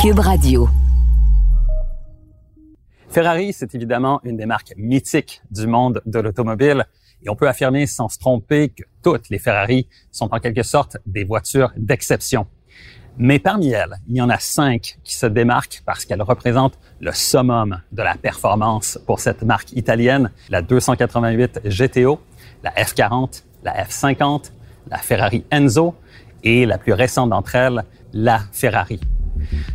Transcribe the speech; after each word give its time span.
Cube 0.00 0.20
Radio. 0.20 0.68
Ferrari, 3.08 3.52
c'est 3.52 3.74
évidemment 3.74 4.20
une 4.22 4.36
des 4.36 4.46
marques 4.46 4.72
mythiques 4.76 5.42
du 5.50 5.66
monde 5.66 6.02
de 6.06 6.20
l'automobile. 6.20 6.86
Et 7.24 7.28
on 7.28 7.34
peut 7.34 7.48
affirmer 7.48 7.88
sans 7.88 8.08
se 8.08 8.16
tromper 8.16 8.68
que 8.68 8.84
toutes 9.02 9.28
les 9.28 9.40
Ferrari 9.40 9.88
sont 10.12 10.32
en 10.32 10.38
quelque 10.38 10.62
sorte 10.62 10.98
des 11.04 11.24
voitures 11.24 11.72
d'exception. 11.76 12.46
Mais 13.16 13.40
parmi 13.40 13.70
elles, 13.70 13.96
il 14.06 14.14
y 14.14 14.20
en 14.20 14.30
a 14.30 14.38
cinq 14.38 14.98
qui 15.02 15.16
se 15.16 15.26
démarquent 15.26 15.82
parce 15.84 16.04
qu'elles 16.04 16.22
représentent 16.22 16.78
le 17.00 17.10
summum 17.10 17.80
de 17.90 18.02
la 18.02 18.14
performance 18.14 19.00
pour 19.04 19.18
cette 19.18 19.42
marque 19.42 19.72
italienne, 19.72 20.30
la 20.48 20.62
288 20.62 21.62
GTO, 21.64 22.20
la 22.62 22.70
F40, 22.70 23.42
la 23.64 23.84
F50, 23.84 24.52
la 24.92 24.98
Ferrari 24.98 25.44
Enzo 25.50 25.96
et 26.44 26.66
la 26.66 26.78
plus 26.78 26.92
récente 26.92 27.30
d'entre 27.30 27.56
elles, 27.56 27.82
la 28.12 28.38
Ferrari. 28.52 29.00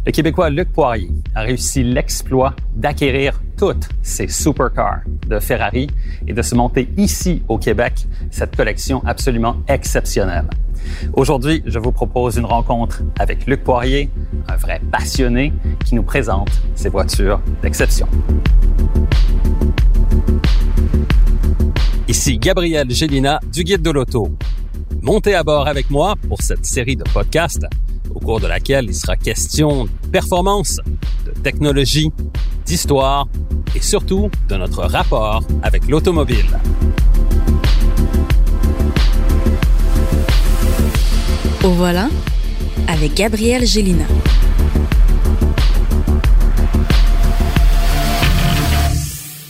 Le 0.06 0.12
Québécois 0.12 0.50
Luc 0.50 0.72
Poirier 0.72 1.10
a 1.36 1.42
réussi 1.42 1.84
l'exploit 1.84 2.56
d'acquérir 2.76 3.42
toutes 3.58 3.88
ces 4.02 4.28
supercars 4.28 5.02
de 5.28 5.40
Ferrari 5.40 5.88
et 6.28 6.34
de 6.34 6.42
se 6.42 6.56
monter 6.56 6.90
ici 6.98 7.42
au 7.48 7.58
Québec 7.58 8.06
cette 8.32 8.56
collection 8.56 9.02
absolument 9.06 9.58
exceptionnelle. 9.68 10.50
Aujourd'hui, 11.14 11.64
je 11.66 11.80
vous 11.80 11.92
propose 11.92 12.38
une 12.38 12.46
rencontre 12.46 13.02
avec 13.20 13.46
Luc 13.46 13.64
Poirier, 13.64 14.10
un 14.48 14.56
vrai 14.56 14.82
passionné 14.92 15.54
qui 15.86 15.96
nous 15.96 16.04
présente 16.04 16.50
ces 16.76 16.90
voitures 16.90 17.42
d'exception. 17.62 18.08
Ici 22.08 22.38
Gabriel 22.38 22.90
Gélina 22.92 23.40
du 23.52 23.64
Guide 23.64 23.82
de 23.82 23.92
l'Auto. 23.92 24.30
Montez 25.02 25.36
à 25.36 25.44
bord 25.44 25.68
avec 25.68 25.90
moi 25.90 26.16
pour 26.28 26.42
cette 26.42 26.66
série 26.66 26.96
de 26.96 27.04
podcasts 27.14 27.66
cours 28.24 28.40
de 28.40 28.48
laquelle 28.48 28.86
il 28.86 28.96
sera 28.96 29.16
question 29.18 29.86
de 29.86 30.08
performance, 30.12 30.80
de 31.26 31.32
technologie, 31.42 32.10
d'histoire 32.66 33.28
et 33.76 33.82
surtout 33.82 34.30
de 34.48 34.56
notre 34.56 34.84
rapport 34.84 35.44
avec 35.62 35.88
l'automobile. 35.88 36.60
Au 41.64 41.70
voilà 41.70 42.08
avec 42.88 43.14
Gabriel 43.14 43.66
Gélina. 43.66 44.06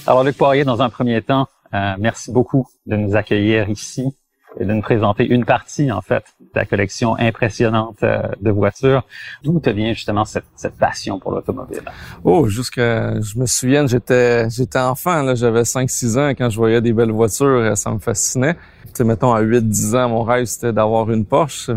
Alors 0.05 0.23
Luc 0.23 0.35
Poirier, 0.35 0.65
dans 0.65 0.81
un 0.81 0.89
premier 0.89 1.21
temps, 1.21 1.47
euh, 1.73 1.95
merci 1.99 2.31
beaucoup 2.31 2.67
de 2.85 2.95
nous 2.95 3.15
accueillir 3.15 3.69
ici 3.69 4.13
et 4.59 4.65
de 4.65 4.73
nous 4.73 4.81
présenter 4.81 5.25
une 5.25 5.45
partie, 5.45 5.91
en 5.91 6.01
fait, 6.01 6.23
de 6.39 6.47
ta 6.53 6.65
collection 6.65 7.15
impressionnante 7.17 7.97
euh, 8.03 8.21
de 8.41 8.51
voitures. 8.51 9.03
D'où 9.43 9.59
te 9.59 9.69
vient 9.69 9.93
justement 9.93 10.25
cette, 10.25 10.45
cette 10.55 10.77
passion 10.77 11.19
pour 11.19 11.31
l'automobile? 11.31 11.81
Oh, 12.23 12.47
jusqu'à, 12.47 13.19
je 13.19 13.37
me 13.37 13.45
souviens, 13.45 13.87
j'étais, 13.87 14.49
j'étais 14.49 14.79
enfant, 14.79 15.23
là, 15.23 15.35
j'avais 15.35 15.63
5-6 15.63 16.19
ans, 16.19 16.29
quand 16.29 16.49
je 16.49 16.57
voyais 16.57 16.81
des 16.81 16.93
belles 16.93 17.11
voitures, 17.11 17.47
euh, 17.47 17.75
ça 17.75 17.91
me 17.91 17.99
fascinait. 17.99 18.55
Tu 18.85 18.91
sais, 18.95 19.03
mettons, 19.03 19.33
à 19.33 19.41
8-10 19.41 19.97
ans, 19.97 20.09
mon 20.09 20.23
rêve, 20.23 20.45
c'était 20.45 20.73
d'avoir 20.73 21.09
une 21.11 21.25
Porsche. 21.25 21.71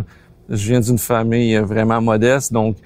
Je 0.49 0.69
viens 0.69 0.81
d'une 0.81 0.99
famille 0.99 1.57
vraiment 1.57 2.01
modeste, 2.01 2.53
donc 2.53 2.77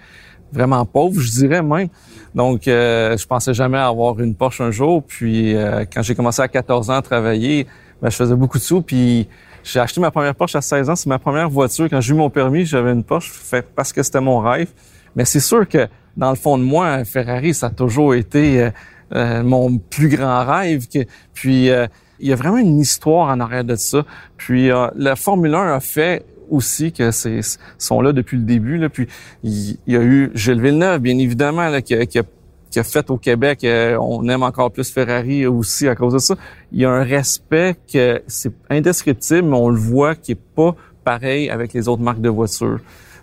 vraiment 0.53 0.84
pauvre, 0.84 1.20
je 1.20 1.31
dirais 1.31 1.62
même. 1.62 1.88
Donc, 2.34 2.69
euh, 2.69 3.16
je 3.16 3.26
pensais 3.26 3.54
jamais 3.54 3.78
avoir 3.78 4.20
une 4.20 4.34
Porsche 4.34 4.60
un 4.60 4.70
jour. 4.70 5.03
Puis, 5.03 5.54
quand 5.92 6.03
j'ai 6.03 6.15
commencé 6.15 6.41
à 6.41 6.48
14 6.48 6.91
ans 6.91 6.94
à 6.94 7.03
travailler, 7.03 7.66
ben, 8.00 8.09
je 8.09 8.16
faisais 8.16 8.34
beaucoup 8.34 8.59
de 8.59 8.62
sous. 8.62 8.82
Puis, 8.82 9.28
j'ai 9.62 9.81
acheté 9.81 10.00
ma 10.00 10.10
première 10.10 10.34
Porsche 10.34 10.56
à 10.56 10.60
16 10.60 10.91
ans. 10.91 10.97
C'est 10.97 11.09
ma 11.09 11.19
première 11.19 11.48
voiture. 11.48 11.88
Quand 11.88 12.00
j'ai 12.00 12.12
eu 12.12 12.16
mon 12.16 12.31
permis, 12.31 12.65
j'avais 12.65 12.93
une 12.93 13.04
Porsche 13.04 13.31
fait 13.31 13.66
parce 13.75 13.93
que 13.93 14.03
c'était 14.03 14.21
mon 14.21 14.38
rêve. 14.38 14.69
Mais 15.16 15.25
c'est 15.25 15.41
sûr 15.41 15.69
que 15.69 15.88
dans 16.16 16.31
le 16.31 16.37
fond 16.37 16.59
de 16.59 16.62
moi, 16.62 17.04
Ferrari, 17.04 17.54
ça 17.54 17.66
a 17.66 17.71
toujours 17.71 18.15
été 18.15 18.62
euh, 18.62 18.71
euh, 19.15 19.43
mon 19.43 19.78
plus 19.78 20.09
grand 20.09 20.44
rêve. 20.44 20.87
puis 21.34 21.71
euh, 21.71 21.87
il 22.19 22.28
y 22.28 22.32
a 22.32 22.37
vraiment 22.37 22.59
une 22.59 22.78
histoire 22.78 23.28
en 23.28 23.41
arrière 23.41 23.65
de 23.65 23.76
ça. 23.76 24.04
Puis 24.37 24.69
la 24.94 25.16
Formule 25.16 25.54
1 25.54 25.75
a 25.75 25.81
fait 25.81 26.27
aussi 26.50 26.92
que 26.92 27.12
c'est 27.12 27.41
sont 27.78 28.03
là 28.03 28.12
depuis 28.12 28.37
le 28.37 28.42
début. 28.42 28.77
Là. 28.77 28.91
Puis 28.91 29.09
il 29.42 29.78
y, 29.87 29.97
a 29.97 30.03
eu 30.03 30.31
Gilles 30.34 30.60
Villeneuve, 30.60 31.00
bien 31.00 31.16
évidemment, 31.16 31.71
là, 31.71 31.81
qui, 31.81 31.97
qui 32.09 32.19
a 32.19 32.25
qui 32.70 32.78
a 32.78 32.84
fait 32.84 33.10
au 33.10 33.16
Québec, 33.16 33.64
euh, 33.64 33.98
on 34.00 34.28
aime 34.28 34.42
encore 34.42 34.70
plus 34.70 34.91
Ferrari 34.91 35.47
aussi 35.47 35.88
à 35.88 35.94
cause 35.97 36.14
de 36.14 36.19
ça. 36.19 36.36
Il 36.72 36.81
y 36.81 36.84
a 36.84 36.91
un 36.91 37.03
respect 37.03 37.76
que 37.92 38.22
c'est 38.28 38.53
indescriptible, 38.70 39.48
mais 39.48 39.56
on 39.56 39.69
le 39.69 39.78
voit 39.78 40.14
qui 40.14 40.32
est 40.32 40.41
pas 40.54 40.75
pareil 41.04 41.50
avec 41.50 41.72
les 41.72 41.88
autres 41.88 42.03
marques 42.03 42.20
de 42.20 42.28
voitures. 42.28 42.78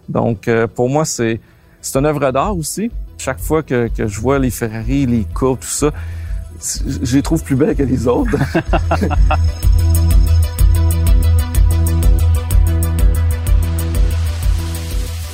Donc, 0.10 0.48
euh, 0.48 0.68
pour 0.68 0.90
moi, 0.90 1.06
c'est 1.06 1.40
c'est 1.82 1.98
une 1.98 2.06
œuvre 2.06 2.32
d'art 2.32 2.58
aussi. 2.58 2.92
Chaque 3.18 3.40
fois 3.40 3.64
que, 3.64 3.88
que 3.88 4.08
je 4.08 4.20
vois 4.20 4.40
les 4.40 4.50
Ferrari, 4.50 5.06
les 5.06 5.24
courbes, 5.34 5.60
tout 5.60 5.68
ça, 5.68 5.92
je 6.60 7.16
les 7.16 7.22
trouve 7.22 7.44
plus 7.44 7.56
belles 7.56 7.76
que 7.76 7.84
les 7.84 8.08
autres. 8.08 8.32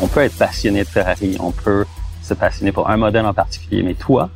on 0.01 0.07
peut 0.07 0.21
être 0.21 0.37
passionné 0.37 0.83
de 0.83 0.87
Ferrari, 0.87 1.37
on 1.39 1.51
peut 1.51 1.85
se 2.23 2.33
passionner 2.33 2.71
pour 2.71 2.89
un 2.89 2.97
modèle 2.97 3.25
en 3.25 3.33
particulier, 3.33 3.83
mais 3.83 3.93
toi, 3.93 4.29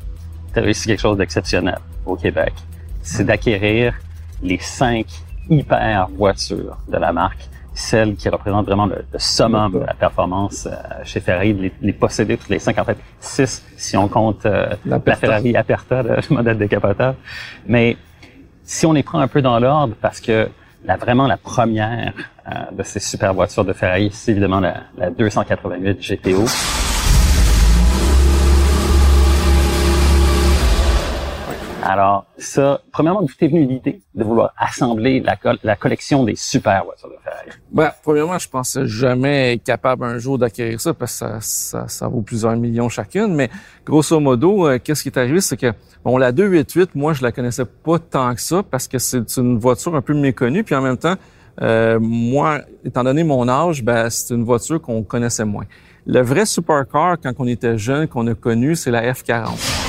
tu 0.54 0.60
as 0.60 0.62
réussi 0.62 0.88
quelque 0.88 1.00
chose 1.00 1.18
d'exceptionnel 1.18 1.80
au 2.06 2.16
Québec. 2.16 2.54
C'est 3.02 3.24
d'acquérir 3.24 3.96
les 4.44 4.60
cinq 4.60 5.08
hyper 5.50 6.10
voitures 6.10 6.78
de 6.90 6.98
la 6.98 7.14
marque, 7.14 7.48
celles 7.74 8.16
qui 8.16 8.28
représentent 8.28 8.66
vraiment 8.66 8.88
le, 8.88 9.06
summum 9.18 9.72
de 9.72 9.80
la 9.80 9.94
performance 9.94 10.68
euh, 10.68 10.76
chez 11.06 11.22
Ferrari, 11.22 11.54
les, 11.54 11.72
les, 11.82 11.94
posséder 11.94 12.36
toutes 12.36 12.50
les 12.50 12.60
cinq, 12.60 12.78
en 12.78 12.84
fait 12.84 12.98
six 13.22 13.64
si 13.78 13.96
on 13.96 14.10
compte 14.10 14.46
euh, 14.46 14.76
la, 14.86 15.00
Ferrari 15.16 15.56
Aperta, 15.56 16.04
le 16.04 16.18
modèle 16.30 16.58
décapotable. 16.58 17.18
Mais 17.68 17.96
si 18.64 18.86
on 18.86 18.92
les 18.92 19.04
prend 19.04 19.20
un 19.20 19.28
peu 19.30 19.42
dans 19.42 19.60
l'ordre, 19.60 19.96
parce 20.02 20.20
que 20.20 20.50
la, 20.84 20.98
vraiment 20.98 21.28
la 21.28 21.38
première 21.38 22.14
euh, 22.48 22.52
de 22.72 22.84
ces 22.84 23.00
super 23.00 23.34
voitures 23.34 23.64
de 23.64 23.74
Ferrari, 23.74 24.10
c'est 24.12 24.32
évidemment 24.32 24.60
la, 24.60 24.84
la 24.98 25.10
288 25.10 26.02
GTO. 26.02 26.46
Alors, 31.90 32.26
ça, 32.38 32.82
premièrement, 32.92 33.22
vous 33.22 33.34
t'es 33.40 33.48
venu 33.48 33.66
l'idée 33.66 34.02
de 34.14 34.24
vouloir 34.26 34.54
assembler 34.58 35.22
la, 35.22 35.38
la, 35.64 35.76
collection 35.78 36.26
des 36.26 36.36
super 36.36 36.84
voitures 36.84 37.08
de 37.08 37.16
Ferrari? 37.24 37.50
Ben, 37.72 37.92
premièrement, 38.04 38.38
je 38.38 38.50
pensais 38.50 38.86
jamais 38.86 39.54
être 39.54 39.64
capable 39.64 40.04
un 40.04 40.18
jour 40.18 40.38
d'acquérir 40.38 40.82
ça 40.82 40.94
parce 40.94 41.14
que 41.14 41.18
ça, 41.20 41.38
ça, 41.40 41.88
ça, 41.88 42.08
vaut 42.10 42.22
plusieurs 42.22 42.58
millions 42.58 42.90
chacune. 42.90 43.34
Mais 43.34 43.50
grosso 43.86 44.20
modo, 44.20 44.68
euh, 44.68 44.80
qu'est-ce 44.84 45.02
qui 45.02 45.08
est 45.08 45.18
arrivé, 45.18 45.40
c'est 45.40 45.56
que 45.56 45.72
bon, 46.04 46.18
la 46.18 46.34
288, 46.34 46.94
moi, 46.94 47.14
je 47.14 47.24
la 47.24 47.32
connaissais 47.32 47.64
pas 47.66 48.00
tant 48.00 48.36
que 48.36 48.42
ça 48.42 48.64
parce 48.64 48.90
que 48.90 48.98
c'est 48.98 49.38
une 49.38 49.58
voiture 49.58 49.96
un 49.96 50.02
peu 50.02 50.14
méconnue. 50.14 50.66
Puis 50.66 50.76
en 50.76 50.82
même 50.82 50.98
temps, 50.98 51.16
euh, 51.62 52.00
moi, 52.02 52.64
étant 52.84 53.06
donné 53.06 53.24
mon 53.24 53.48
âge, 53.48 53.82
ben, 53.82 54.10
c'est 54.10 54.34
une 54.34 54.44
voiture 54.44 54.82
qu'on 54.82 55.04
connaissait 55.04 55.46
moins. 55.46 55.66
Le 56.06 56.22
vrai 56.22 56.46
supercar, 56.46 57.16
quand 57.24 57.32
on 57.40 57.48
était 57.48 57.78
jeune, 57.78 58.10
qu'on 58.10 58.28
a 58.28 58.36
connu, 58.36 58.76
c'est 58.76 58.92
la 58.92 59.14
F40. 59.14 59.87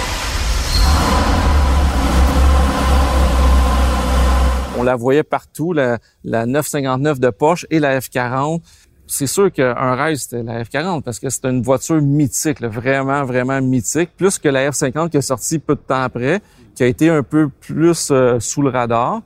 On 4.78 4.84
la 4.84 4.94
voyait 4.94 5.24
partout, 5.24 5.72
la, 5.72 5.98
959 6.24 7.18
de 7.18 7.30
Porsche 7.30 7.66
et 7.68 7.80
la 7.80 7.98
F40. 7.98 8.60
C'est 9.08 9.26
sûr 9.26 9.50
qu'un 9.50 9.94
rêve, 9.96 10.16
c'était 10.16 10.44
la 10.44 10.62
F40 10.62 11.02
parce 11.02 11.18
que 11.18 11.28
c'était 11.30 11.50
une 11.50 11.62
voiture 11.62 12.00
mythique, 12.00 12.62
vraiment, 12.62 13.24
vraiment 13.24 13.60
mythique. 13.60 14.10
Plus 14.16 14.38
que 14.38 14.48
la 14.48 14.70
F50 14.70 15.08
qui 15.10 15.16
est 15.16 15.22
sortie 15.22 15.58
peu 15.58 15.74
de 15.74 15.80
temps 15.80 16.02
après, 16.02 16.40
qui 16.76 16.84
a 16.84 16.86
été 16.86 17.08
un 17.08 17.24
peu 17.24 17.48
plus 17.48 18.10
euh, 18.12 18.38
sous 18.38 18.62
le 18.62 18.68
radar. 18.68 19.22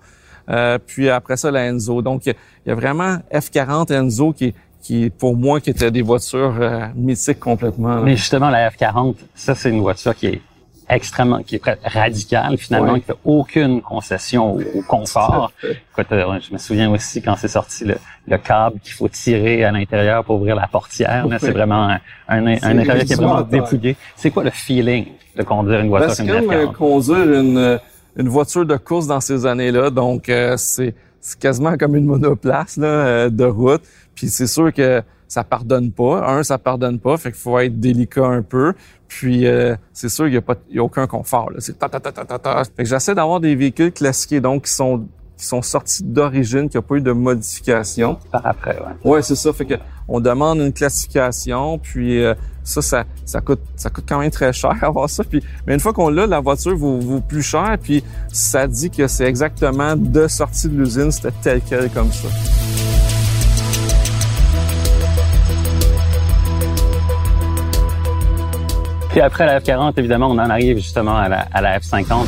Euh, 0.49 0.79
puis 0.79 1.11
après 1.11 1.37
ça, 1.37 1.51
la 1.51 1.67
Enzo. 1.67 2.01
Donc, 2.01 2.25
il 2.25 2.35
y, 2.67 2.71
a 2.71 2.75
vraiment 2.75 3.19
F40 3.31 3.93
Enzo 3.93 4.33
qui, 4.33 4.55
qui 4.81 5.11
pour 5.11 5.37
moi, 5.37 5.61
qui 5.61 5.69
étaient 5.69 5.91
des 5.91 6.03
voitures 6.03 6.57
euh, 6.61 6.87
mythiques 6.95 7.41
complètement. 7.41 8.01
Mais 8.01 8.17
justement, 8.17 8.49
la 8.49 8.71
F40, 8.71 9.17
ça, 9.35 9.55
c'est 9.55 9.69
une 9.69 9.81
voiture 9.81 10.15
qui 10.15 10.29
est 10.29 10.41
extrêmement, 10.89 11.43
qui 11.43 11.57
est 11.57 11.63
radical 11.85 12.57
finalement, 12.57 12.93
Ouais. 12.93 13.01
qui 13.01 13.07
fait 13.07 13.19
aucune 13.25 13.81
concession 13.83 14.55
au, 14.55 14.61
au 14.79 14.83
confort. 14.83 15.53
Écoute, 15.63 16.13
euh, 16.13 16.39
je 16.41 16.53
me 16.53 16.59
souviens 16.59 16.91
aussi 16.91 17.23
quand 17.23 17.37
c'est 17.37 17.49
sorti 17.49 17.85
le, 17.85 17.97
le 18.29 18.39
câble 18.39 18.79
qu'il 18.81 18.93
faut 18.93 19.09
tirer 19.09 19.65
à 19.65 19.71
l'intérieur 19.73 20.25
pour 20.25 20.37
ouvrir 20.37 20.57
la 20.57 20.67
portière. 20.67 21.27
Ouais. 21.27 21.37
C'est 21.41 21.51
vraiment 21.53 21.89
un, 21.89 21.99
un, 22.29 22.47
intérieur 22.47 23.05
qui 23.05 23.13
est 23.13 23.17
vraiment 23.17 23.43
dépouillé. 23.43 23.97
C'est 24.17 24.31
quoi 24.31 24.45
le 24.45 24.51
feeling 24.51 25.07
de 25.37 25.43
conduire 25.43 25.81
une 25.81 25.89
voiture 25.89 26.27
comme 26.27 26.47
comme 26.47 26.53
euh, 26.53 26.67
F40? 26.67 26.73
conduire 26.73 27.41
une, 27.41 27.59
euh, 27.59 27.79
une 28.17 28.29
voiture 28.29 28.67
de 28.67 28.77
course 28.77 29.07
dans 29.07 29.21
ces 29.21 29.47
années-là. 29.47 29.91
Donc, 29.91 30.29
euh, 30.29 30.57
c'est 30.57 30.95
quasiment 31.39 31.77
comme 31.77 31.97
une 31.97 32.05
monoplace 32.07 32.77
là, 32.77 32.87
euh, 32.87 33.31
de 33.31 33.45
route. 33.45 33.83
Puis 34.15 34.29
c'est 34.29 34.47
sûr 34.47 34.73
que 34.73 35.03
ça 35.33 35.45
pardonne 35.45 35.91
pas. 35.93 36.29
Un, 36.29 36.43
ça 36.43 36.59
pardonne 36.59 36.99
pas, 36.99 37.17
fait 37.17 37.33
qu'il 37.33 37.41
faut 37.41 37.59
être 37.59 37.81
délicat 37.81 38.27
un 38.27 38.43
peu. 38.43 38.75
Puis 39.09 39.47
euh, 39.47 39.75
c'est 39.95 40.11
sûr 40.11 40.27
qu'il 40.27 40.35
y 40.35 40.37
a 40.37 40.43
pas, 40.43 40.57
il 40.69 40.77
y 40.77 40.79
a 40.79 40.83
aucun 40.83 41.07
confort. 41.07 41.51
là. 41.51 41.57
C'est 41.61 41.79
ta 41.79 41.89
ta 41.89 42.01
ta 42.01 42.13
ta 42.13 42.27
ta 42.27 42.39
ta. 42.39 42.65
Fait 42.65 42.83
que 42.83 42.85
j'essaie 42.85 43.15
d'avoir 43.15 43.41
des 43.41 43.55
véhicules 43.55 43.93
classiques 43.93 44.43
donc 44.43 44.65
qui 44.65 44.73
sont 44.73 45.07
qui 45.39 45.47
sont 45.47 45.63
sortis 45.63 46.05
d'origine, 46.05 46.69
qui 46.69 46.77
n'ont 46.77 46.83
pas 46.83 46.97
eu 46.97 47.01
de 47.01 47.13
modification. 47.13 48.19
Par 48.31 48.47
après, 48.47 48.79
ouais. 48.79 49.11
Ouais, 49.11 49.23
c'est 49.23 49.35
ça. 49.35 49.55
Fait 49.55 49.65
que 49.65 49.75
on 50.07 50.21
demande 50.21 50.59
une 50.59 50.73
classification, 50.73 51.79
puis 51.79 52.23
euh, 52.23 52.35
ça, 52.63 52.83
ça, 52.83 53.05
ça 53.25 53.41
coûte, 53.41 53.63
ça 53.75 53.89
coûte 53.89 54.05
quand 54.07 54.19
même 54.19 54.31
très 54.31 54.53
cher 54.53 54.77
avoir 54.83 55.09
ça. 55.09 55.25
Puis, 55.25 55.43
mais 55.67 55.73
une 55.73 55.81
fois 55.81 55.95
qu'on 55.95 56.11
l'a, 56.11 56.27
la 56.27 56.41
voiture 56.41 56.77
vaut, 56.77 56.99
vaut 56.99 57.21
plus 57.21 57.43
cher, 57.43 57.79
puis 57.83 58.05
ça 58.31 58.67
dit 58.67 58.91
que 58.91 59.07
c'est 59.07 59.25
exactement 59.25 59.97
de 59.97 60.29
sortie 60.29 60.69
de 60.69 60.77
l'usine, 60.79 61.11
c'était 61.11 61.33
tel 61.43 61.63
quel 61.67 61.89
comme 61.89 62.13
ça. 62.13 62.29
Puis 69.13 69.21
après 69.21 69.45
la 69.45 69.61
F40, 69.61 69.93
évidemment, 69.99 70.29
on 70.29 70.39
en 70.39 70.49
arrive 70.49 70.79
justement 70.79 71.19
à 71.19 71.29
la, 71.29 71.41
à 71.53 71.61
la 71.61 71.79
F50. 71.79 72.25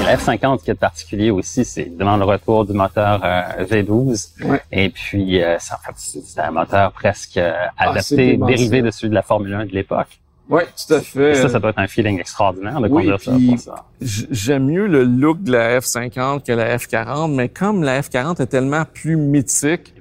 Et 0.00 0.04
la 0.04 0.16
F50, 0.16 0.58
ce 0.58 0.64
qui 0.64 0.70
est 0.72 0.74
particulier 0.74 1.30
aussi, 1.30 1.64
c'est 1.64 1.82
évidemment 1.82 2.16
le 2.16 2.24
retour 2.24 2.64
du 2.64 2.72
moteur 2.72 3.20
euh, 3.22 3.64
V12. 3.64 4.44
Ouais. 4.44 4.60
Et 4.72 4.90
puis, 4.90 5.40
euh, 5.40 5.56
ça, 5.60 5.76
en 5.76 5.86
fait, 5.86 5.92
c'est 5.94 6.24
c'est 6.24 6.40
un 6.40 6.50
moteur 6.50 6.90
presque 6.90 7.36
euh, 7.36 7.52
c'est 7.78 7.88
adapté, 7.88 8.36
dérivé 8.36 8.82
de 8.82 8.90
celui 8.90 9.10
de 9.10 9.14
la 9.14 9.22
Formule 9.22 9.54
1 9.54 9.66
de 9.66 9.70
l'époque. 9.70 10.18
Ouais, 10.50 10.66
tout 10.66 10.94
à 10.94 11.00
fait. 11.00 11.30
Et 11.30 11.34
ça, 11.36 11.48
ça 11.48 11.60
doit 11.60 11.70
être 11.70 11.78
un 11.78 11.86
feeling 11.86 12.18
extraordinaire 12.18 12.80
de 12.80 12.88
Oui, 12.88 13.04
conduire 13.04 13.20
ça 13.20 13.30
pour 13.30 13.58
ça. 13.60 13.84
J'aime 14.00 14.64
mieux 14.64 14.88
le 14.88 15.04
look 15.04 15.44
de 15.44 15.52
la 15.52 15.78
F50 15.78 16.44
que 16.44 16.50
la 16.50 16.76
F40, 16.76 17.32
mais 17.32 17.48
comme 17.48 17.84
la 17.84 18.00
F40 18.00 18.42
est 18.42 18.46
tellement 18.46 18.84
plus 18.84 19.16
mythique, 19.16 19.94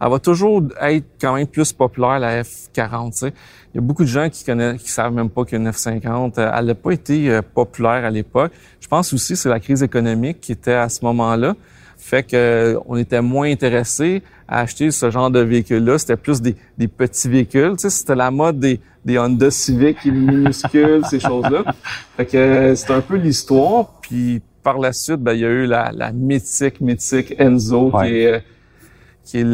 elle 0.00 0.10
va 0.10 0.18
toujours 0.18 0.62
être 0.80 1.04
quand 1.20 1.34
même 1.34 1.46
plus 1.46 1.72
populaire, 1.72 2.18
la 2.18 2.42
F40. 2.42 3.12
tu 3.12 3.18
sais. 3.18 3.32
Il 3.74 3.76
y 3.76 3.78
a 3.78 3.80
beaucoup 3.80 4.02
de 4.04 4.08
gens 4.08 4.28
qui 4.30 4.44
connaissent, 4.44 4.80
qui 4.82 4.90
savent 4.90 5.12
même 5.12 5.28
pas 5.30 5.44
qu'une 5.44 5.68
F50, 5.68 6.38
euh, 6.38 6.50
elle 6.56 6.64
n'a 6.66 6.74
pas 6.74 6.90
été 6.92 7.30
euh, 7.30 7.42
populaire 7.42 8.04
à 8.04 8.10
l'époque. 8.10 8.52
Je 8.80 8.86
pense 8.88 9.12
aussi 9.12 9.34
que 9.34 9.38
c'est 9.38 9.48
la 9.48 9.60
crise 9.60 9.82
économique 9.82 10.40
qui 10.40 10.52
était 10.52 10.72
à 10.72 10.88
ce 10.88 11.04
moment-là. 11.04 11.54
Fait 11.96 12.22
que 12.22 12.36
euh, 12.36 12.78
on 12.86 12.96
était 12.96 13.20
moins 13.20 13.50
intéressés 13.50 14.22
à 14.46 14.60
acheter 14.60 14.90
ce 14.92 15.10
genre 15.10 15.30
de 15.30 15.40
véhicule-là. 15.40 15.98
C'était 15.98 16.16
plus 16.16 16.40
des, 16.40 16.54
des 16.78 16.88
petits 16.88 17.28
véhicules. 17.28 17.72
Tu 17.72 17.82
sais, 17.82 17.90
c'était 17.90 18.14
la 18.14 18.30
mode 18.30 18.60
des, 18.60 18.80
des 19.04 19.18
Honda 19.18 19.50
Civic 19.50 20.04
minuscules, 20.06 21.02
ces 21.10 21.20
choses-là. 21.20 21.64
Fait 22.16 22.24
que 22.26 22.36
euh, 22.36 22.74
c'est 22.76 22.92
un 22.92 23.00
peu 23.00 23.16
l'histoire. 23.16 23.98
Puis 24.00 24.40
par 24.62 24.78
la 24.78 24.92
suite, 24.92 25.16
ben, 25.20 25.32
il 25.34 25.40
y 25.40 25.44
a 25.44 25.48
eu 25.48 25.66
la, 25.66 25.90
la 25.92 26.12
mythique, 26.12 26.80
mythique 26.80 27.34
Enzo, 27.38 27.90
Ouais. 27.92 28.06
qui 28.08 28.14
est, 28.20 28.32
euh, 28.34 28.38
qui 29.28 29.40
est 29.40 29.46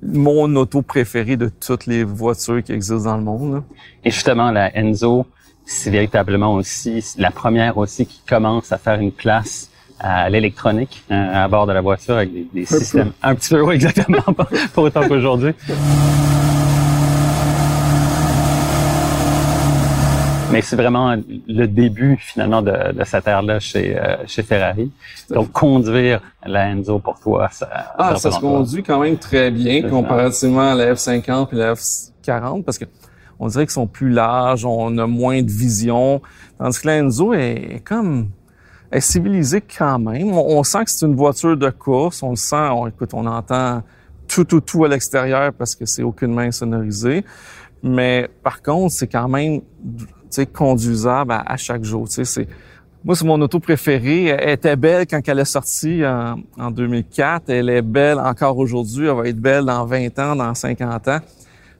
mon 0.00 0.54
auto 0.54 0.80
préféré 0.80 1.36
de 1.36 1.48
toutes 1.48 1.86
les 1.86 2.04
voitures 2.04 2.62
qui 2.62 2.70
existent 2.72 3.10
dans 3.10 3.16
le 3.16 3.24
monde. 3.24 3.52
là. 3.52 3.64
Et 4.04 4.12
justement, 4.12 4.52
la 4.52 4.76
Enzo, 4.76 5.26
c'est 5.64 5.90
véritablement 5.90 6.54
aussi 6.54 7.04
la 7.18 7.32
première 7.32 7.78
aussi 7.78 8.06
qui 8.06 8.22
commence 8.28 8.70
à 8.70 8.78
faire 8.78 9.00
une 9.00 9.10
place 9.10 9.70
à 9.98 10.30
l'électronique 10.30 11.02
hein, 11.10 11.30
à 11.34 11.48
bord 11.48 11.66
de 11.66 11.72
la 11.72 11.80
voiture 11.80 12.14
avec 12.14 12.32
des, 12.32 12.46
des 12.54 12.64
peu. 12.64 12.78
systèmes 12.78 13.10
un 13.20 13.34
petit 13.34 13.48
peu 13.50 13.60
oui, 13.60 13.74
exactement 13.74 14.22
pas, 14.22 14.48
pas 14.72 14.82
autant 14.82 15.08
qu'aujourd'hui. 15.08 15.52
Mais 20.50 20.62
c'est 20.62 20.76
vraiment 20.76 21.14
le 21.46 21.66
début 21.66 22.16
finalement 22.18 22.62
de, 22.62 22.92
de 22.92 23.04
cette 23.04 23.26
ère-là 23.26 23.60
chez, 23.60 23.98
euh, 23.98 24.16
chez 24.26 24.42
Ferrari. 24.42 24.90
Donc 25.30 25.52
conduire 25.52 26.20
la 26.46 26.68
Enzo 26.70 26.98
pour 26.98 27.20
toi, 27.20 27.48
ça, 27.50 27.68
Ah, 27.98 28.16
ça 28.16 28.30
se 28.30 28.40
conduit 28.40 28.82
quand 28.82 29.00
même 29.00 29.18
très 29.18 29.50
bien 29.50 29.88
comparativement 29.88 30.72
à 30.72 30.74
la 30.74 30.94
F50 30.94 31.48
et 31.52 31.56
la 31.56 31.74
F40 31.74 32.64
parce 32.64 32.78
que 32.78 32.86
on 33.40 33.46
dirait 33.46 33.66
qu'ils 33.66 33.72
sont 33.72 33.86
plus 33.86 34.10
larges, 34.10 34.64
on 34.64 34.98
a 34.98 35.06
moins 35.06 35.42
de 35.42 35.50
vision, 35.50 36.20
tandis 36.58 36.80
que 36.80 36.86
la 36.88 36.96
Enzo 36.96 37.34
est, 37.34 37.74
est 37.76 37.80
comme 37.84 38.30
est 38.90 39.00
civilisée 39.00 39.60
quand 39.60 39.98
même. 39.98 40.32
On, 40.32 40.58
on 40.58 40.62
sent 40.64 40.84
que 40.84 40.90
c'est 40.90 41.06
une 41.06 41.14
voiture 41.14 41.56
de 41.56 41.70
course, 41.70 42.22
on 42.22 42.30
le 42.30 42.36
sent, 42.36 42.56
on, 42.56 42.86
écoute, 42.86 43.10
on 43.12 43.26
entend 43.26 43.82
tout, 44.26 44.44
tout, 44.44 44.60
tout 44.60 44.84
à 44.84 44.88
l'extérieur 44.88 45.52
parce 45.52 45.74
que 45.74 45.86
c'est 45.86 46.02
aucunement 46.02 46.40
insonorisé. 46.40 47.24
Mais 47.82 48.28
par 48.42 48.62
contre, 48.62 48.92
c'est 48.92 49.06
quand 49.06 49.28
même 49.28 49.60
sais, 50.30 50.46
conduisable 50.46 51.32
à, 51.32 51.56
chaque 51.56 51.84
jour. 51.84 52.08
Tu 52.08 52.22
moi, 53.04 53.14
c'est 53.14 53.24
mon 53.24 53.40
auto 53.40 53.60
préférée. 53.60 54.26
Elle 54.26 54.50
était 54.50 54.74
belle 54.74 55.06
quand 55.06 55.20
elle 55.26 55.38
est 55.38 55.44
sortie 55.44 56.04
en, 56.04 56.40
en 56.58 56.70
2004. 56.70 57.48
Elle 57.48 57.70
est 57.70 57.82
belle 57.82 58.18
encore 58.18 58.58
aujourd'hui. 58.58 59.06
Elle 59.06 59.14
va 59.14 59.28
être 59.28 59.40
belle 59.40 59.64
dans 59.64 59.86
20 59.86 60.18
ans, 60.18 60.36
dans 60.36 60.52
50 60.52 61.08
ans. 61.08 61.20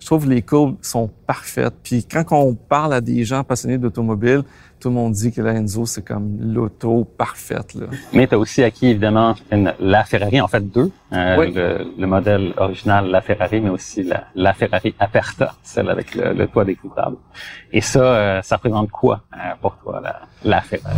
Je 0.00 0.06
trouve 0.06 0.24
que 0.24 0.30
les 0.30 0.42
courbes 0.42 0.76
sont 0.82 1.10
parfaites. 1.26 1.74
Puis 1.82 2.04
quand 2.04 2.24
on 2.30 2.54
parle 2.54 2.94
à 2.94 3.00
des 3.00 3.24
gens 3.24 3.42
passionnés 3.44 3.78
d'automobile, 3.78 4.42
tout 4.80 4.88
le 4.90 4.94
monde 4.94 5.12
dit 5.12 5.32
que 5.32 5.42
la 5.42 5.54
Enzo, 5.54 5.86
c'est 5.86 6.04
comme 6.06 6.36
l'auto 6.40 7.04
parfaite. 7.04 7.74
Là. 7.74 7.86
Mais 8.12 8.28
tu 8.28 8.34
as 8.34 8.38
aussi 8.38 8.62
acquis 8.62 8.86
évidemment 8.88 9.34
une, 9.50 9.74
la 9.80 10.04
Ferrari, 10.04 10.40
en 10.40 10.46
fait 10.46 10.60
deux. 10.60 10.90
Euh, 11.12 11.36
Oui. 11.38 11.52
le, 11.52 11.84
le 11.98 12.06
modèle 12.06 12.54
original, 12.56 13.06
la 13.10 13.20
Ferrari, 13.20 13.60
mais 13.60 13.70
aussi 13.70 14.04
la, 14.04 14.24
la 14.36 14.52
Ferrari 14.54 14.94
Aperta, 15.00 15.54
celle 15.64 15.90
avec 15.90 16.14
le, 16.14 16.32
le 16.32 16.46
toit 16.46 16.64
découvrable. 16.64 17.16
Et 17.72 17.80
ça, 17.80 18.00
euh, 18.00 18.42
ça 18.42 18.54
représente 18.56 18.90
quoi 18.90 19.22
euh, 19.34 19.36
pour 19.60 19.76
toi, 19.78 20.00
la, 20.02 20.20
la 20.44 20.60
Ferrari? 20.60 20.96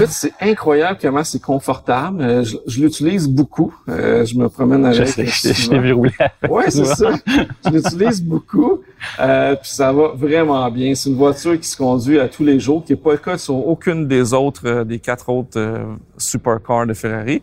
Écoute, 0.00 0.14
c'est 0.14 0.32
incroyable 0.40 0.98
comment 1.00 1.22
c'est 1.22 1.42
confortable. 1.42 2.22
Euh, 2.22 2.42
je 2.42 2.56
je 2.66 2.80
l'utilise 2.80 3.28
beaucoup. 3.28 3.74
Euh, 3.88 4.24
je 4.24 4.34
me 4.34 4.48
promène 4.48 4.86
avec. 4.86 5.06
Je 5.06 5.12
sais, 5.30 5.52
je, 5.52 5.68
t'ai 5.68 5.78
vu 5.78 5.92
rouler 5.92 6.12
Ouais, 6.48 6.70
c'est 6.70 6.86
ça. 6.86 7.10
Je 7.66 7.70
l'utilise 7.70 8.22
beaucoup. 8.22 8.80
Euh, 9.18 9.54
puis 9.56 9.68
ça 9.70 9.92
va 9.92 10.08
vraiment 10.14 10.70
bien. 10.70 10.94
C'est 10.94 11.10
une 11.10 11.16
voiture 11.16 11.58
qui 11.60 11.68
se 11.68 11.76
conduit 11.76 12.18
à 12.18 12.28
tous 12.28 12.44
les 12.44 12.58
jours, 12.58 12.82
qui 12.82 12.92
n'est 12.92 12.98
pas 12.98 13.12
le 13.12 13.18
cas 13.18 13.36
sur 13.36 13.54
aucune 13.66 14.08
des 14.08 14.32
autres, 14.32 14.62
euh, 14.66 14.84
des 14.84 14.98
quatre 14.98 15.28
autres 15.28 15.58
euh, 15.58 15.84
supercars 16.16 16.86
de 16.86 16.94
Ferrari. 16.94 17.42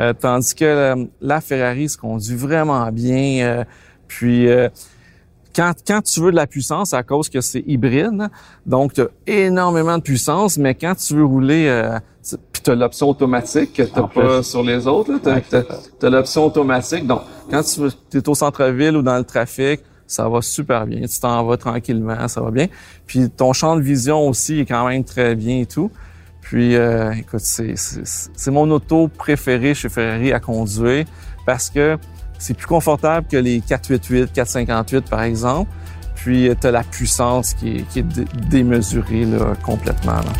Euh, 0.00 0.12
tandis 0.12 0.54
que 0.56 0.64
euh, 0.64 1.04
la 1.20 1.40
Ferrari 1.40 1.88
se 1.88 1.98
conduit 1.98 2.34
vraiment 2.34 2.90
bien. 2.90 3.44
euh, 3.44 3.64
puis 4.08 4.48
euh, 4.48 4.68
quand, 5.54 5.72
quand 5.86 6.02
tu 6.02 6.20
veux 6.20 6.30
de 6.30 6.36
la 6.36 6.46
puissance, 6.46 6.94
à 6.94 7.02
cause 7.02 7.28
que 7.28 7.40
c'est 7.40 7.62
hybride, 7.66 8.28
donc 8.66 8.94
tu 8.94 9.02
as 9.02 9.08
énormément 9.26 9.98
de 9.98 10.02
puissance, 10.02 10.56
mais 10.58 10.74
quand 10.74 10.94
tu 10.94 11.14
veux 11.14 11.24
rouler, 11.24 11.66
euh, 11.68 11.98
tu- 12.26 12.36
puis 12.52 12.62
tu 12.62 12.70
as 12.70 12.74
l'option 12.74 13.08
automatique 13.08 13.72
que 13.74 13.82
tu 13.82 13.90
pas 13.92 14.08
plus. 14.08 14.42
sur 14.42 14.62
les 14.62 14.86
autres. 14.86 15.12
Tu 15.22 16.06
as, 16.06 16.10
l'option 16.10 16.46
automatique. 16.46 17.06
Donc, 17.06 17.22
quand 17.50 17.62
tu 17.62 18.18
es 18.18 18.28
au 18.28 18.34
centre-ville 18.34 18.96
ou 18.96 19.02
dans 19.02 19.18
le 19.18 19.24
trafic, 19.24 19.80
ça 20.06 20.28
va 20.28 20.42
super 20.42 20.86
bien. 20.86 21.00
Tu 21.06 21.20
t'en 21.20 21.44
vas 21.44 21.56
tranquillement, 21.56 22.28
ça 22.28 22.40
va 22.40 22.50
bien. 22.50 22.66
Puis 23.06 23.30
ton 23.30 23.52
champ 23.52 23.76
de 23.76 23.80
vision 23.82 24.28
aussi 24.28 24.60
est 24.60 24.66
quand 24.66 24.86
même 24.86 25.04
très 25.04 25.34
bien 25.34 25.60
et 25.60 25.66
tout. 25.66 25.90
Puis, 26.42 26.76
euh, 26.76 27.12
écoute, 27.12 27.40
c'est, 27.40 27.74
mon 28.50 28.70
auto 28.70 29.08
préféré 29.08 29.74
chez 29.74 29.88
Ferrari 29.88 30.32
à 30.32 30.40
conduire 30.40 31.06
parce 31.46 31.70
que 31.70 31.96
c'est 32.42 32.54
plus 32.54 32.66
confortable 32.66 33.26
que 33.30 33.36
les 33.36 33.60
488, 33.60 34.32
458 34.32 35.08
par 35.08 35.22
exemple. 35.22 35.70
Puis, 36.16 36.48
tu 36.60 36.66
as 36.66 36.70
la 36.70 36.82
puissance 36.84 37.54
qui 37.54 37.76
est, 37.78 37.82
qui 37.88 37.98
est 38.00 38.02
dé- 38.02 38.24
démesurée 38.50 39.24
là, 39.24 39.54
complètement. 39.62 40.12
là. 40.12 40.32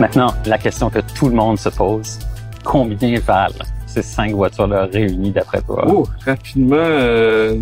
Maintenant, 0.00 0.34
la 0.46 0.58
question 0.58 0.90
que 0.90 0.98
tout 1.14 1.28
le 1.28 1.36
monde 1.36 1.58
se 1.58 1.68
pose, 1.68 2.18
combien 2.64 3.18
valent 3.20 3.54
ces 3.86 4.02
cinq 4.02 4.32
voitures-là 4.32 4.86
réunies 4.92 5.30
d'après 5.30 5.60
toi? 5.62 5.84
Oh, 5.86 6.04
rapidement, 6.26 6.74
euh, 6.76 7.56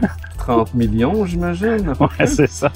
30 0.44 0.74
millions, 0.74 1.24
j'imagine. 1.24 1.92
à 1.98 2.02
Ouais, 2.02 2.26
c'est 2.26 2.48
ça. 2.50 2.70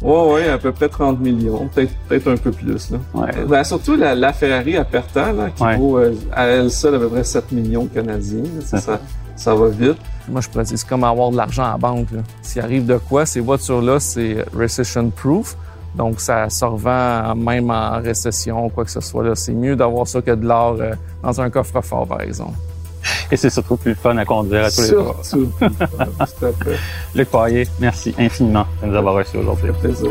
Ouais, 0.00 0.32
ouais, 0.32 0.48
à 0.48 0.58
peu 0.58 0.72
près 0.72 0.88
30 0.88 1.20
millions, 1.20 1.68
peut-être 1.74 1.92
peut-être 2.08 2.28
un 2.30 2.36
peu 2.36 2.50
plus. 2.52 2.90
Là. 2.90 2.98
Ouais. 3.14 3.30
Ben, 3.48 3.64
surtout 3.64 3.96
la, 3.96 4.14
la 4.14 4.32
Ferrari 4.32 4.76
Aperta, 4.76 5.32
là, 5.32 5.50
qui 5.50 5.62
Ouais. 5.62 5.76
vaut 5.76 5.98
euh, 5.98 6.14
à 6.32 6.46
elle 6.46 6.70
seule 6.70 6.94
à 6.94 6.98
peu 6.98 7.08
près 7.08 7.24
7 7.24 7.50
millions 7.52 7.86
canadiens. 7.86 8.42
là. 8.42 8.64
Ça, 8.64 8.78
ça, 8.78 9.00
ça 9.36 9.54
va 9.54 9.68
vite. 9.68 9.96
Moi, 10.28 10.40
je 10.40 10.48
pourrais 10.48 10.64
dire, 10.64 10.78
c'est 10.78 10.88
comme 10.88 11.04
avoir 11.04 11.30
de 11.30 11.36
l'argent 11.36 11.64
à 11.64 11.72
la 11.72 11.76
banque. 11.78 12.10
là. 12.12 12.20
S'il 12.42 12.62
arrive 12.62 12.86
de 12.86 12.98
quoi, 12.98 13.26
ces 13.26 13.40
voitures-là, 13.40 13.98
c'est 13.98 14.44
recession 14.56 15.10
proof. 15.10 15.56
Donc, 15.96 16.20
ça 16.20 16.48
se 16.50 16.64
revend 16.64 17.34
même 17.34 17.70
en 17.70 17.98
récession 18.00 18.66
ou 18.66 18.68
quoi 18.68 18.84
que 18.84 18.90
ce 18.90 19.00
soit. 19.00 19.34
C'est 19.34 19.54
mieux 19.54 19.74
d'avoir 19.74 20.06
ça 20.06 20.20
que 20.20 20.30
de 20.32 20.46
l'or 20.46 20.76
euh, 20.80 20.92
dans 21.22 21.40
un 21.40 21.50
coffre-fort, 21.50 22.06
par 22.06 22.20
exemple. 22.20 22.52
Et 23.30 23.36
c'est 23.36 23.50
surtout 23.50 23.76
plus 23.76 23.94
fun 23.94 24.16
à 24.16 24.24
conduire 24.24 24.64
à 24.64 24.70
tous 24.70 24.82
les 24.82 24.88
jours. 24.88 25.16
Surtout. 25.22 25.52
tout 25.58 26.46
à 26.46 26.52
fait. 26.52 26.78
Luc 27.14 27.28
Poirier, 27.28 27.68
merci 27.78 28.14
infiniment 28.18 28.66
de 28.82 28.88
nous 28.88 28.96
avoir 28.96 29.14
reçus 29.14 29.36
aujourd'hui. 29.36 29.70
Plaisir. 29.80 30.10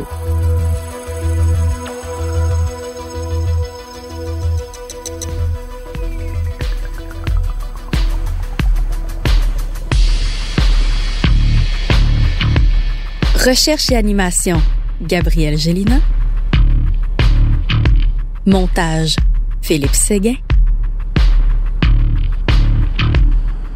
Recherche 13.48 13.92
et 13.92 13.96
animation, 13.96 14.62
Gabriel 15.02 15.58
Gélina. 15.58 16.02
Montage, 18.46 19.16
Philippe 19.62 19.96
Séguin. 19.96 20.36